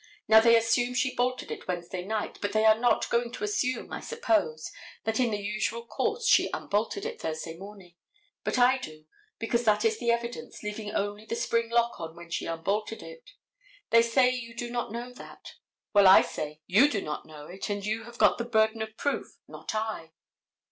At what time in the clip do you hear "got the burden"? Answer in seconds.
18.17-18.81